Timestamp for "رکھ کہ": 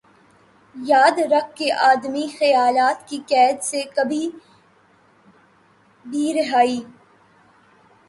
1.31-1.71